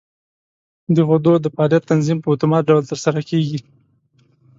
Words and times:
د 0.95 0.97
غدو 1.09 1.33
د 1.39 1.45
فعالیت 1.55 1.83
تنظیم 1.91 2.17
په 2.21 2.27
اتومات 2.33 2.63
ډول 2.69 2.83
تر 2.91 2.97
سره 3.05 3.19
کېږي. 3.29 3.59